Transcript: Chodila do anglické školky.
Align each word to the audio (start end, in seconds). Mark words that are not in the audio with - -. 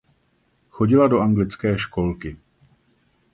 Chodila 0.69 1.07
do 1.07 1.19
anglické 1.21 1.77
školky. 1.77 2.37